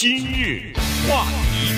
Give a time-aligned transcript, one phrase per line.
[0.00, 0.72] 今日
[1.06, 1.74] 话题，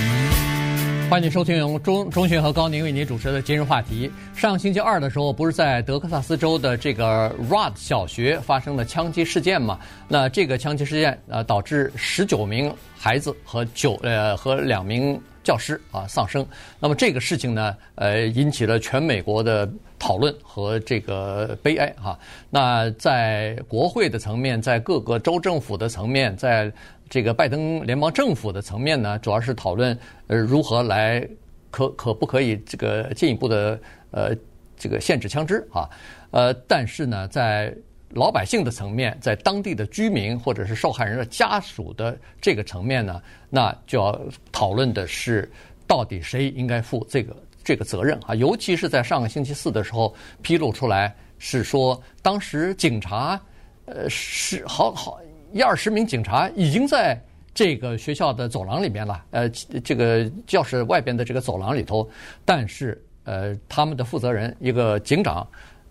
[1.11, 4.08] 欢迎收听由钟钟迅和高宁为您主持的今日话题。
[4.33, 9.77] 上星期二的时候，不是在德克萨斯州的这个 Rod 小学发生了枪击事件吗？
[10.06, 16.46] 那这个枪击事件呃，导致十九名孩子和九呃和两名教师啊丧生。
[16.79, 19.68] 那么这个事情呢，呃，引起了全美国的
[19.98, 22.16] 讨论和这个悲哀哈。
[22.50, 26.73] 那在国会的层面，在各个州政府的层面，在
[27.12, 29.94] 这个拜登联邦政府的层面呢，主要是讨论
[30.29, 31.29] 呃如何来
[31.71, 33.79] 可可不可以这个进一步的
[34.12, 34.35] 呃
[34.79, 35.87] 这个限制枪支啊，
[36.30, 37.77] 呃但是呢，在
[38.15, 44.19] 老百姓的层面，在当地的居民或者是受害人的家属的这个层面呢，那就要
[44.51, 45.52] 讨论的是
[45.87, 53.38] 到底谁应该负这个这个责任啊，尤其是在上个星期四的时候披露出来是说，当时警察
[53.85, 55.21] 呃是好好。
[55.52, 57.20] 一二十名警察已经在
[57.55, 59.47] 这个学校的走廊里面了，呃，
[59.84, 62.09] 这个教室外边的这个走廊里头，
[62.46, 65.46] 但是呃，他们的负责人一个警长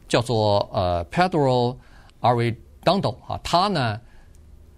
[0.08, 1.76] 叫做呃 Pedro
[2.20, 4.02] Arredondo 啊，他呢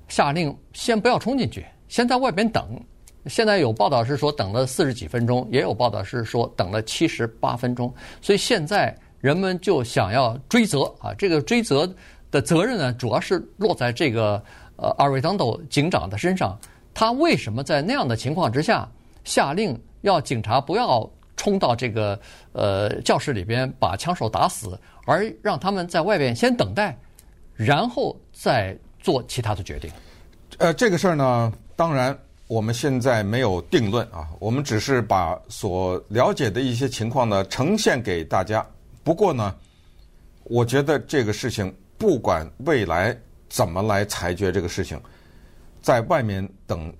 [0.09, 2.77] 下令先不要冲进去，先在外边等。
[3.27, 11.89] 现在有报道是说等了四十几分钟，也有报道是说等了七十八分钟，所以现在人们就想要追责啊，这个追责
[12.29, 14.43] 的责任呢，主要是落在这个。
[14.75, 16.57] 呃，阿瑞当斗警长的身上，
[16.93, 18.89] 他为什么在那样的情况之下
[19.23, 21.07] 下令要警察不要
[21.37, 22.19] 冲到这个
[22.53, 26.97] 呃教室里边把枪手打死，而让他们在外边先等待，
[27.55, 29.91] 然后再做其他的决定？
[30.57, 38.65] 呃，这个事儿呢，当然我们现在没有定论啊，我们只是把所了解的一些情况呢呈现给大家。
[39.03, 39.55] 不过呢，
[40.45, 43.15] 我觉得这个事情不管未来。
[43.53, 44.99] 怎么来裁决这个事情？
[45.79, 46.91] 在外面等，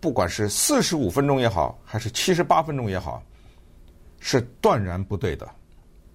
[0.00, 3.22] 不管是四十五分钟也好，还是七十八分钟也好，
[4.18, 5.46] 是断然不对的。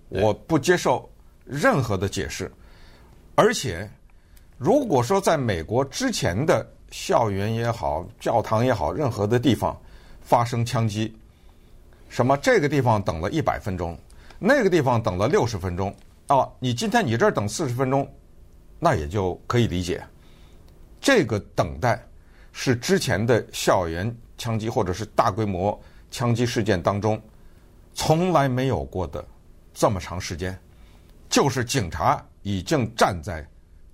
[0.10, 1.08] 我不接受
[1.44, 2.52] 任何的解释。
[3.36, 3.88] 而且，
[4.58, 9.80] 如果说在美国之前的校园也好、教堂也好，任何的地方
[10.20, 11.16] 发生枪击，
[12.10, 13.96] 什么这个地方等了一百分钟，
[14.40, 15.96] 那个地方等了六十分钟，
[16.26, 18.12] 啊，你今天你这儿等四十分钟。
[18.86, 20.06] 那也就可以理解，
[21.02, 22.00] 这个等待
[22.52, 25.82] 是之前的校园枪击或者是大规模
[26.12, 27.20] 枪击事件当中
[27.96, 29.26] 从来没有过的
[29.74, 30.56] 这么长时间，
[31.28, 33.44] 就是警察已经站在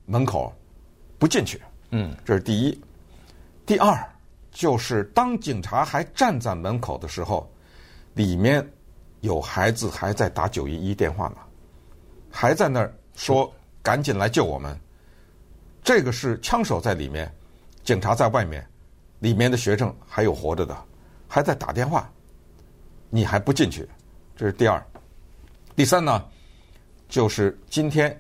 [0.06, 0.54] 门口
[1.18, 1.62] 不进去。
[1.92, 2.82] 嗯，这是第一。
[3.66, 3.98] 第二，
[4.52, 7.50] 就是当警察还站在门口的时候，
[8.16, 8.70] 里面
[9.22, 11.38] 有孩子还在打九一一电话呢，
[12.30, 13.50] 还在那儿说。
[13.84, 14.80] 赶紧来救我们！
[15.84, 17.32] 这个是枪手在里面，
[17.84, 18.66] 警察在外面，
[19.20, 20.78] 里面的学生还有活着的，
[21.28, 22.10] 还在打电话，
[23.10, 23.90] 你还不进去？
[24.36, 24.84] 这是第二。
[25.76, 26.24] 第三呢，
[27.10, 28.16] 就是今天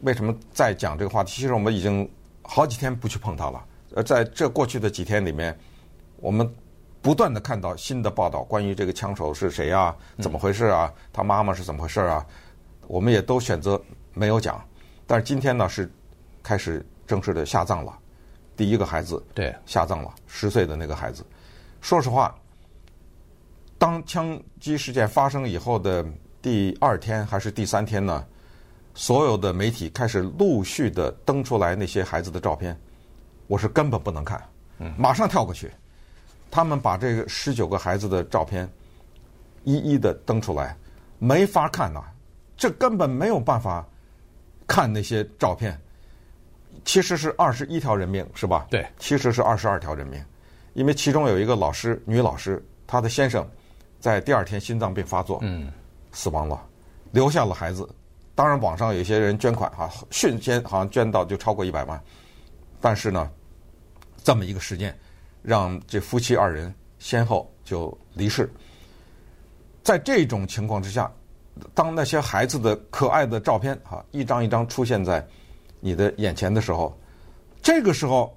[0.00, 1.32] 为什么在讲这个话题？
[1.32, 2.08] 其实我们已经
[2.42, 3.64] 好几天不去碰它了。
[3.94, 5.58] 呃，在这过去的几天里面，
[6.16, 6.48] 我们
[7.00, 9.96] 不断的看到新的报道，关于这个枪手是谁啊？
[10.18, 10.92] 怎么回事啊？
[11.12, 12.26] 他妈妈是怎么回事啊？
[12.86, 13.80] 我们也都选择
[14.12, 14.62] 没有讲。
[15.10, 15.90] 但是今天呢，是
[16.40, 17.98] 开始正式的下葬了，
[18.56, 21.26] 第一个孩子对下葬了，十岁的那个孩子。
[21.80, 22.32] 说实话，
[23.76, 26.06] 当枪击事件发生以后的
[26.40, 28.24] 第二天还是第三天呢，
[28.94, 32.78] 所有的媒体开始陆续的登出来那些孩子的照片，
[33.48, 34.40] 我是根本不能看，
[34.96, 35.72] 马上跳过去。
[36.52, 38.70] 他们把这个十九个孩子的照片
[39.64, 40.76] 一一的登出来，
[41.18, 42.00] 没法看呐，
[42.56, 43.84] 这根本没有办法。
[44.70, 45.76] 看那些照片，
[46.84, 48.68] 其实是二十一条人命，是吧？
[48.70, 50.24] 对，其实是二十二条人命，
[50.74, 53.44] 因为其中有一个老师，女老师，她的先生
[53.98, 55.72] 在第二天心脏病发作，嗯，
[56.12, 56.64] 死亡了，
[57.10, 57.88] 留下了孩子。
[58.36, 62.00] 当然，网上有些人捐款哈，瞬间好像捐到就超过一百万。
[62.80, 63.28] 但是呢，
[64.22, 64.96] 这么一个事件，
[65.42, 68.48] 让这夫妻二人先后就离世。
[69.82, 71.12] 在这种情况之下。
[71.74, 75.26] 当那些孩子的可爱的照片哈，一张一张出现在
[75.80, 76.98] 你的眼前的时候，
[77.62, 78.36] 这个时候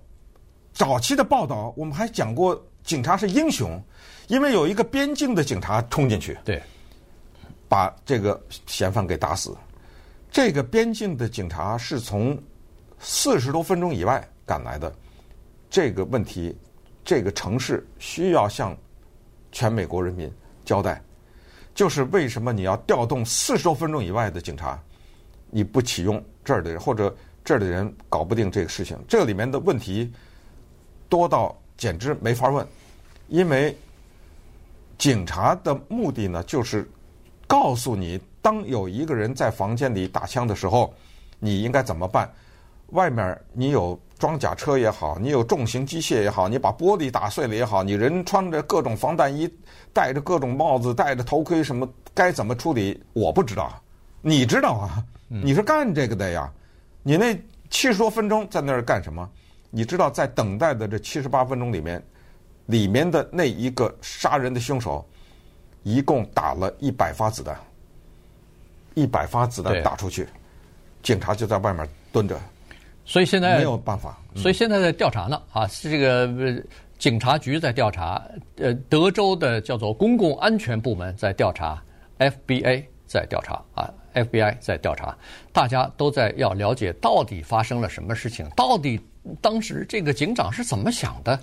[0.73, 3.81] 早期的报道我们还讲过，警察是英雄，
[4.27, 6.61] 因为有一个边境的警察冲进去，对，
[7.69, 9.55] 把这个嫌犯给打死。
[10.31, 12.37] 这个边境的警察是从
[12.99, 14.93] 四十多分钟以外赶来的，
[15.69, 16.57] 这个问题，
[17.05, 18.75] 这个城市需要向
[19.51, 20.31] 全美国人民
[20.65, 21.01] 交代。
[21.73, 24.79] 就是为什么你要调动四十多分钟以外的警察，
[25.49, 28.97] 你不启用这儿的人，或者这儿的人搞不定这个事情？
[29.07, 30.11] 这里面的问题
[31.09, 32.65] 多到简直没法问，
[33.27, 33.75] 因为
[34.97, 36.89] 警察的目的呢，就是
[37.47, 40.93] 告诉你，当有一个人在房间里打枪的时候，
[41.39, 42.31] 你应该怎么办。
[42.87, 49.53] 外面你有装甲车也好，你有重型机械也好，你把玻璃打碎了也好，你人穿着各种防弹衣，
[49.91, 53.03] 戴着各种帽子，戴着头盔，什么该怎么处理？
[53.11, 53.83] 我不知道，
[54.21, 55.03] 你知道啊？
[55.27, 56.49] 你是干这个的呀？
[57.01, 57.37] 你那
[57.69, 59.29] 七十多分钟在那儿干什么？
[59.69, 62.01] 你知道，在等待的这七十八分钟里面，
[62.67, 65.05] 里面的那一个杀人的凶手，
[65.81, 67.59] 一共打了一百发子弹，
[68.93, 70.29] 一百发子弹打出去，
[71.01, 72.39] 警察就在外面蹲着。
[73.05, 76.63] 所以现在没有办法，所以现在在调查呢啊，是这个
[76.97, 78.21] 警察局在调查，
[78.55, 81.83] 呃，德州的叫做公共安全部门在调查
[82.17, 85.15] ，F B A 在调查啊，FBI 在调查，
[85.51, 88.99] 大家都在要了解到底发生了什么事情，到底
[89.41, 91.37] 当时这个警长是怎么想的，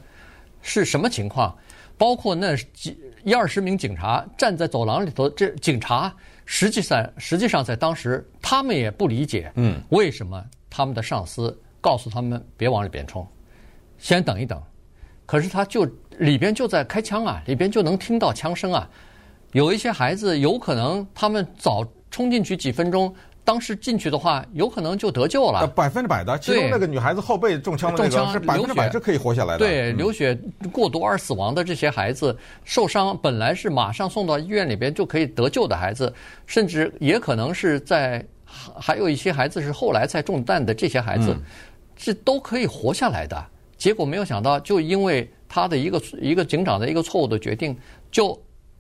[0.63, 1.55] 是什么情况，
[1.99, 6.11] 包括那几一二十名警察站在走廊里头，这警察
[6.47, 10.43] 实际上实际上在当时他们也不理解，嗯，为什么。
[10.71, 13.27] 他们的上司告诉他们别往里边冲，
[13.99, 14.63] 先等一等。
[15.27, 15.87] 可是他就
[16.19, 18.89] 里边就在开枪啊，里边就能听到枪声啊。
[19.53, 23.15] 有一些孩子有可能他们早冲进去几分钟，
[23.45, 25.67] 当时进去的话，有可能就得救了。
[25.69, 29.59] 百分之百的，其中那个女孩子后背中枪的那个是百分之百是可以活下来的。
[29.59, 30.37] 对，流血
[30.73, 36.13] 过多而死亡的这些孩子，受伤本来是马上送到医院里边就可以得救的孩子，
[36.47, 38.25] 甚至也可能是在。
[38.79, 41.37] 还有一些孩子是后来才中弹的，这些孩子
[41.97, 43.43] 是都可以活下来的。
[43.77, 47.77] 结果没有想到，就因为他的一个一个警长的一个错误的决定，
[48.11, 48.39] 就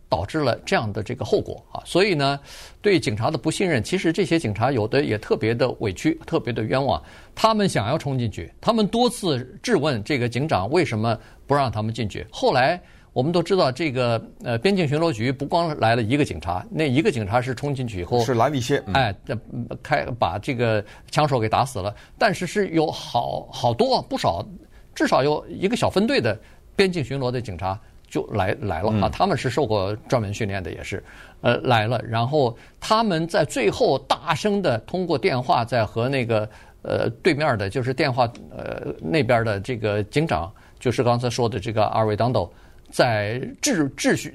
[0.08, 1.80] 导致了这样的这个后果啊。
[1.86, 2.38] 所以呢，
[2.82, 7.02] 对警察的不信任，其实这些警察有的也特别的委屈，特别的冤枉。
[7.34, 12.26] 他们想要冲进去，他们多次质问这个警长为什么不让他们进去。
[12.30, 12.80] 后来。
[13.12, 19.12] 我们都知道，这个呃，边境巡逻局不光来了一个警察，那一个警察是冲进去以后是拦了一些，哎，
[19.82, 21.92] 开把这个枪手给打死了。
[22.16, 24.46] 但是是有好好多不少，
[24.94, 26.38] 至少有一个小分队的
[26.76, 27.78] 边境巡逻的警察
[28.08, 31.02] 就来来了啊，他们是受过专门训练的，也是
[31.40, 32.00] 呃来了。
[32.08, 36.48] 然后他们在最后大声的通过电话在和那个
[36.82, 40.48] 呃对面的，就是电话呃那边的这个警长，
[40.78, 42.48] 就是刚才说的这个阿瑞当斗。
[42.90, 44.32] 在质质询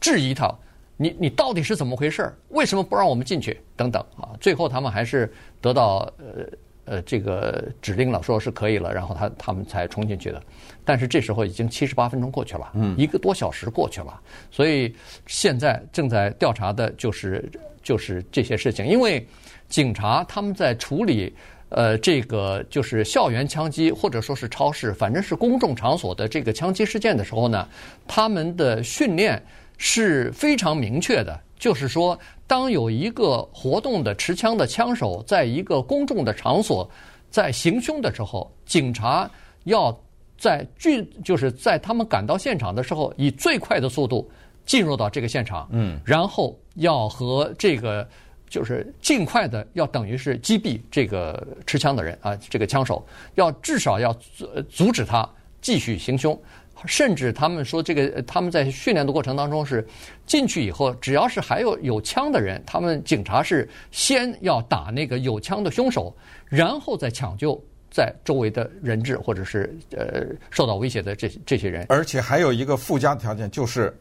[0.00, 0.52] 质疑他，
[0.96, 2.32] 你你到底是怎么回事？
[2.50, 3.58] 为什么不让我们进去？
[3.76, 4.30] 等等啊！
[4.40, 6.46] 最后他们还是得到呃
[6.84, 10.42] 呃这个指令了，说是可以了，然后他他们才冲进去的。
[10.84, 14.20] 但是这时候已经七十八分钟过去了，嗯，一个多小时过去了，
[14.50, 14.94] 所以
[15.26, 17.50] 现在正在调查的就是
[17.82, 19.26] 就是这些事情，因为
[19.68, 21.34] 警察他们在处理。
[21.70, 27.66] 呃，这个就是校园枪击，或者说是超市，反正是公众场所的这个枪击事件的时候呢，
[28.06, 29.42] 他们的训练
[29.76, 32.16] 是非常明确的，就是说，
[32.46, 36.88] 当有一个活动的持枪的枪手在一个公众的场所
[37.28, 39.28] 在行凶的时候，警察
[39.64, 39.96] 要
[40.38, 44.30] 在距，就是在他们赶到现场的时候，以最快的速度
[44.64, 48.06] 进入到这个现场，嗯，然后要和这个。
[48.54, 53.04] 就是尽快的要等于是击毙这个持枪的人啊，这个枪手
[53.34, 55.28] 要至少要阻阻止他
[55.60, 56.40] 继续行凶，
[56.86, 59.84] 甚至他们说这个他们在训练的过程当中是
[60.24, 71.86] 进去以后，只要是还有有枪的人，他们警察是先要打那个有枪的凶手，然后再抢救在周围的人质或者是呃受到威胁的这这些人。
[71.88, 73.92] 而且还有一个附加条件，就是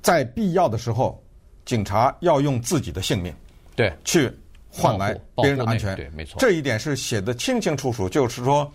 [0.00, 1.20] 在必要的时候，
[1.64, 3.34] 警察要用自己的性命。
[3.78, 4.28] 对，去
[4.68, 8.08] 换来别人的安全，对，没错，这一点是写的清清楚楚。
[8.08, 8.68] 就是说，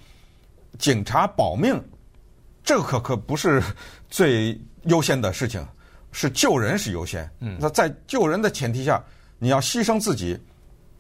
[0.80, 1.78] 警察保命，
[2.64, 3.62] 这可可不是
[4.10, 5.62] 最优先的事情，
[6.14, 7.30] 是救人是优先。
[7.42, 9.04] 嗯，那在救人的前提下，
[9.40, 10.40] 你要牺牲自己，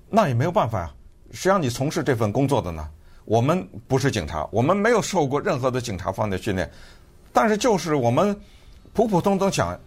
[0.10, 0.94] 那也没有办法呀。
[1.32, 2.86] 谁让你从事这份工作的呢？
[3.24, 6.70] 我们不是警察，我们没有受过任何的警察方面的训练，
[7.32, 8.38] 但是就是我们
[8.92, 9.80] 普普通通想，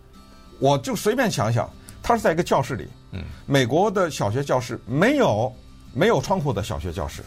[0.58, 1.70] 我就随便想想。
[2.07, 5.53] 他是在一个教室里，嗯，美国的小学教室没有
[5.93, 7.21] 没有窗户的小学教室，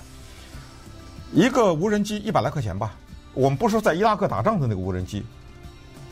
[1.34, 2.96] 一个无人机一百来块钱吧。
[3.34, 5.26] 我们不是说在伊拉克打仗的那个无人机，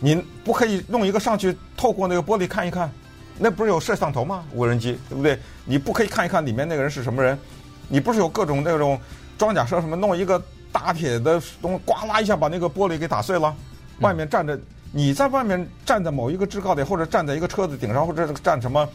[0.02, 2.92] 你不可以弄一个上去透过那个玻璃看一看，
[3.40, 4.44] 那不是有摄像头吗？
[4.52, 5.40] 无人机对不对？
[5.64, 7.40] 你不可以看一看里面那个人是什么人？
[7.88, 9.00] 你不是有各种那种
[9.38, 9.96] 装甲车什么？
[9.96, 10.44] 弄一个
[10.74, 13.56] 大铁的东西，呱啦一下把那个玻璃给打碎了，
[14.02, 14.60] 外面站着。
[14.98, 18.90] 你在外面站在某一个制高点，或者站在一个车子顶上，或者站什么，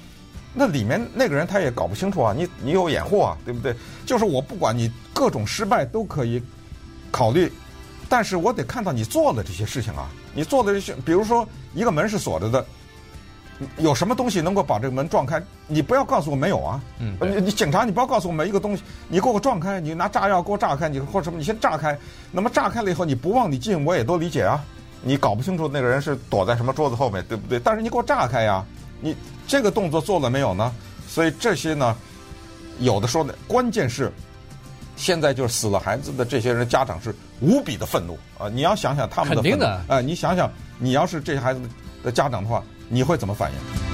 [0.53, 2.35] 那里面那个人他也搞不清楚啊。
[2.37, 3.73] 你你有掩护啊，对不对？
[4.05, 6.43] 就是我不管你各种失败都可以
[7.13, 7.53] 考虑，
[8.09, 12.67] 但是我得看到你做的这些事情啊，你做的这些，比如说一个门是锁着的。
[13.77, 15.41] 有什么东西能够把这个门撞开？
[15.69, 16.83] 你不要告诉我没有啊！
[16.99, 21.97] 嗯，你你警察，你不要告诉我每一个东西，你给我撞开，你拿炸药给我炸开，你或者什么，你先炸开。
[22.33, 24.59] 那么炸开了以后，你不往里进，我也都理解啊。
[25.03, 27.59] 你搞不清楚那个人是躲在什么桌子后面，对不对？
[27.59, 28.65] 但是你给我炸开呀！
[29.01, 29.15] 你
[29.47, 30.73] 这个动作做了没有呢？
[31.09, 31.97] 所以这些呢，
[32.79, 34.13] 有的说的，关键是
[34.97, 38.49] 现在就是死了孩子的这些人家长是无比的愤怒啊！
[38.49, 40.03] 你要想想他们的愤怒，肯定的啊、呃！
[40.03, 41.61] 你想想，你要是这些孩子
[42.03, 42.63] 的家长的话。
[42.95, 43.92] 你会怎么反应？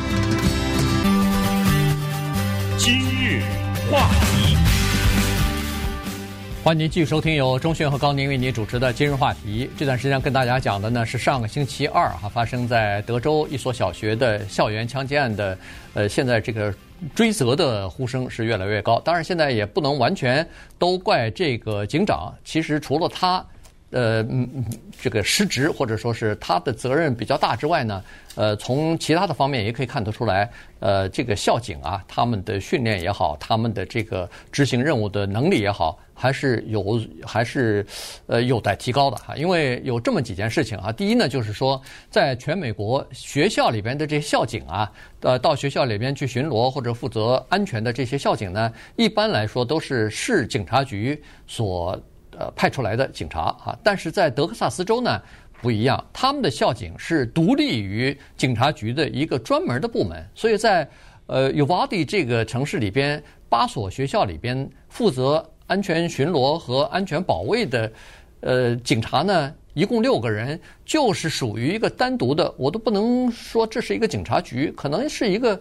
[6.69, 9.67] 欢迎您继续收听由钟迅和高宁为您主持的《今日话题》。
[9.79, 15.59] 这段时间跟大家讲的呢是上个星期二哈发生在德州一所小学的校园枪击案的，
[15.95, 16.71] 呃，现在这个
[17.15, 19.01] 追责的呼声是越来越高。
[19.01, 20.47] 当然，现在也不能完全
[20.79, 23.43] 都怪这个警长，其实除了他。
[23.91, 24.65] 呃，嗯，
[25.01, 28.05] 这个失职或者说是他的责任比较大之外呢，
[28.35, 37.87] 呃，从其他的方面也可以看得出来，呃，这个校警啊，他们的训练也好，他们的这个执行任务的能力也好，还是有还是
[38.27, 39.35] 呃有待提高的哈。
[39.37, 41.81] 因为有这么几件事情啊，第一呢，就是说，
[42.11, 51.99] 在全美国学校里边的这些校警啊，呃，到学校里边去巡逻或者负责安全的这些校警呢，一般来说都是市警察局所。
[52.39, 55.21] 呃，派出来的警察啊，但是在德克萨斯州呢
[55.61, 60.89] 不一样，他们的校警是独立于警察局的一个专门的部门，所以在
[61.27, 67.91] 呃尤瓦迪这个城市里边，八所学校里边负责安全巡逻和安全保卫的
[68.39, 75.61] 呃警察呢，一共六个人，就是属于一个单独的，我都不能说这是一个警察局，可能是一个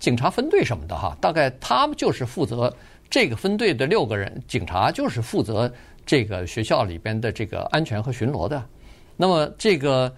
[0.00, 2.74] 警察分队什么的哈，大概他们就是负责
[3.08, 5.72] 这个分队的六个人，警察就是负责。
[6.06, 8.64] 这个学校里边的这个安全和巡逻的，
[9.16, 10.10] 那么这个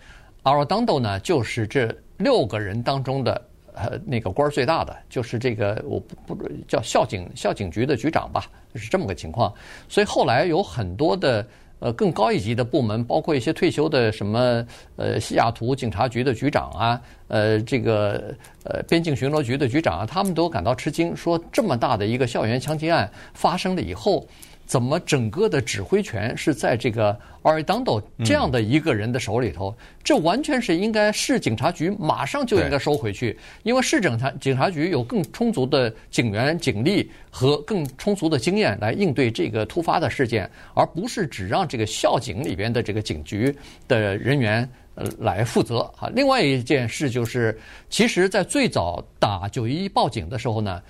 [0.43, 3.43] Arradondo 呢，就是这六个人当中的
[3.73, 9.51] 呃那个官儿最大的，就是这个我不不叫校警校警局的局长吧，是这么个情况。
[9.89, 11.47] 所以后来有很多的
[11.79, 14.63] 呃更高一级的部门，包括一些退休的什么
[14.97, 24.27] 呃西雅图警察局的局长啊，呃这个呃边境巡逻局的局长啊，他们都感到吃惊，说这么大的一个校园枪击案发生了以后。
[24.69, 29.75] 怎么整个的指挥权是在这个 Arradondo 这样的一个人的手里头？
[30.05, 43.57] 这完全是应该市警察局马上就应该收回去，因为市警察警察局有更充足的警员警力和更充足的经验来应对这个突发的事件，而不是只让这个校警里边的这个警局
[43.89, 46.11] 的人员呃来负责啊。
[46.15, 47.59] 另外一件事就是，
[47.89, 50.83] 其实，在最早打九一一报警的时候呢，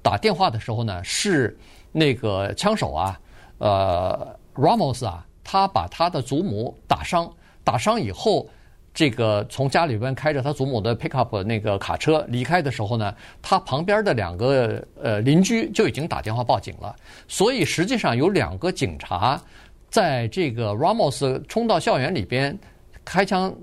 [0.00, 1.54] 打电话的时候呢，是
[1.92, 3.20] 那个枪手啊。
[3.58, 7.32] 呃，Ramos 啊，他把他的祖母打伤，
[7.64, 8.46] 打伤以后，
[8.92, 16.94] 这个从家里边开着他祖母的 pickup 那个卡车离开的时候呢，他旁边的两个呃邻居就已经打电话报警了。
[17.28, 19.40] 所以实际上有两个警察
[19.88, 22.58] 在这个 Ramos 冲到校园里边
[23.04, 23.54] 开枪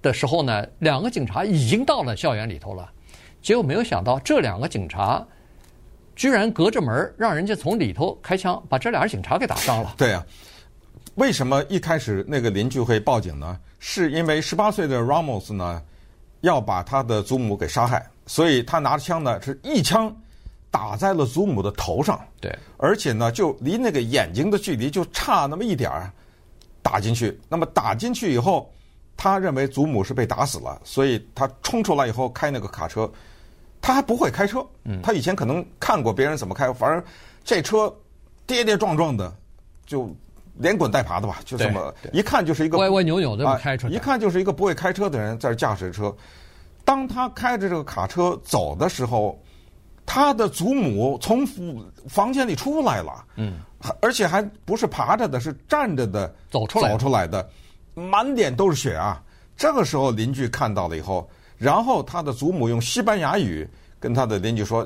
[0.00, 2.90] 的时候呢，两个警察已经到了校园里头了。
[3.42, 5.26] 结果没有想到，这两个警察。
[6.14, 9.94] 居然隔着门让人家从里头开枪，把这俩警察给打伤了。
[9.96, 10.26] 对呀、啊，
[11.14, 13.58] 为什么一开始那个邻居会报警呢？
[13.78, 15.82] 是因为十八岁的 Ramos 呢
[16.42, 20.14] 要把他的祖母给杀害，所以他拿着枪呢是一枪
[20.70, 22.20] 打在了祖母的头上。
[22.40, 26.12] 对，而且呢就离那个眼睛的距离就差那么一点儿，
[26.82, 27.40] 打进去。
[27.48, 28.72] 那么打进去以后，
[29.16, 33.10] 他认为祖母是被打死了，所以他冲出来以后开那个卡车。
[33.82, 34.64] 他还不会开车，
[35.02, 37.02] 他以前可能看过别人怎么开，反正
[37.42, 37.92] 这车
[38.46, 39.34] 跌跌撞撞的，
[39.84, 40.08] 就
[40.54, 46.14] 连滚带爬的吧，就这么一看就是一个歪歪扭扭的开车，一看就是一个不会开车的人在驾驶车。
[46.84, 49.36] 当他开着这个卡车走的时候，
[50.06, 51.44] 他的祖母从
[52.08, 53.58] 房间里出来了，嗯，
[54.00, 57.50] 而且还不是爬着的，是站着的，走出来走出来的，
[57.94, 59.20] 满脸都是血啊！
[59.56, 61.28] 这个时候邻居看到了以后。
[61.62, 63.64] 然后他的祖母用西班牙语
[64.00, 64.84] 跟他的邻居说：“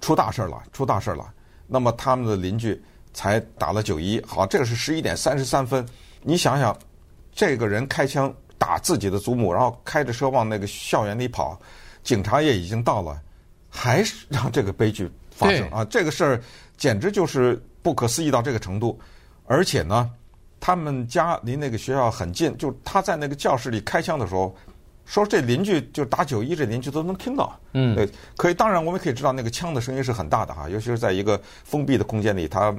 [0.00, 1.30] 出大事了，出大事了。”
[1.68, 4.18] 那么他们的邻居才打了九一。
[4.26, 5.86] 好，这个是十一点三十三分。
[6.22, 6.74] 你想想，
[7.34, 11.60] 这个人开枪打自己的祖母，然后开着车往那个校园里跑，
[12.02, 13.20] 警察也已经到了，
[13.68, 15.84] 还是让这个悲剧发生啊！
[15.84, 16.40] 这个事儿
[16.78, 18.98] 简直就是不可思议到这个程度。
[19.44, 20.10] 而且呢，
[20.58, 24.56] 他们家离那个学校很近，就他在那个教室里开枪的时候。
[25.08, 27.58] 说这邻居就打九一，这邻居都能听到。
[27.72, 28.54] 嗯，对，可以。
[28.54, 32.76] 当然，我们可以知道那个枪的声音是很大的哈，尤其是在一个封闭的空间里，它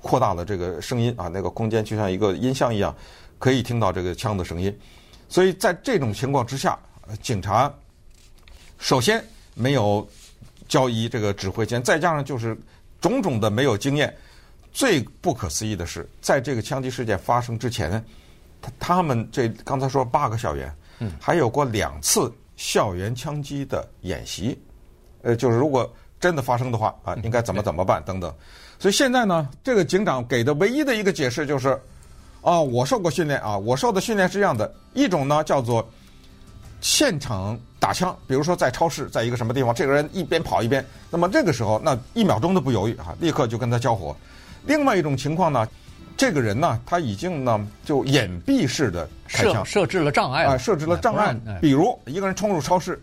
[0.00, 2.94] 扩大了这个声音啊，那个空间就像一个音箱一样。
[3.40, 4.78] 可以听到这个枪的声音。
[5.26, 6.78] 所以在这种情况之下，
[7.22, 7.72] 警察
[8.78, 10.06] 首先没有
[10.68, 12.54] 交易这个指挥权，再加上就是
[13.00, 14.14] 种种的没有经验。
[14.72, 18.04] 最不可思议的是，在这个枪击事件发生之前，
[18.60, 24.58] 他他们这刚才说八个校园，嗯，还有过两次校园枪击的演习，
[25.22, 28.32] 呃，就是如果真的发生的话啊，应该怎么怎么办等等。
[28.78, 31.76] 所以现在呢，这个警长给的唯一的一个解释就是。
[32.42, 33.58] 啊，我受过训练啊！
[33.58, 35.86] 我受的训练是这样的，一种呢叫做
[36.80, 44.16] 现场打枪，比如说在超市，在一个什么地方，这个人一边跑一边，那么这个时候，那一秒钟都不犹豫啊，立刻就跟他交火。
[44.64, 45.68] 另外一种情况呢，
[46.20, 51.34] 这个人呢，他已经呢就隐蔽式的开枪，设置了障碍啊，设置了障碍。
[51.62, 53.00] 比如一个人冲入超市，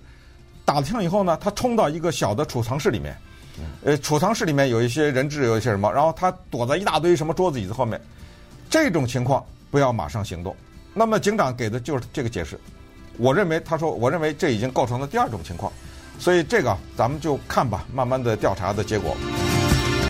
[0.64, 3.18] 打了枪以后呢，他冲到一个小的储藏室里面，
[3.84, 8.00] 呃，储藏室里面有一些人质，有一些什么，然后他躲在一大堆什么桌子椅子后面。
[8.70, 10.56] 这种情况不要马上行动。
[10.94, 12.60] 那么警长给的就是这个解释。
[13.18, 15.74] 我认为他说，我认为这已经构成了第二种情况。
[16.20, 19.18] 所以这个咱们就看吧，慢慢的调查的结果。